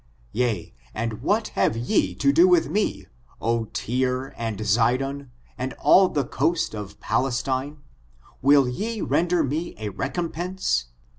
Yea, 0.31 0.73
and 0.95 1.21
what 1.21 1.49
have 1.49 1.77
ye 1.77 2.15
to 2.15 2.33
do 2.33 2.47
with 2.47 2.67
me, 2.69 3.05
O 3.39 3.65
Tyie 3.65 4.33
and 4.35 4.57
Zidon, 4.65 5.29
and 5.59 5.73
all 5.73 6.09
the 6.09 6.25
coast 6.25 6.73
of 6.73 6.99
Palestine? 6.99 7.77
will 8.41 8.67
ye 8.67 9.01
render 9.01 9.43
me 9.43 9.75
a 9.77 9.89
recompense? 9.89 10.85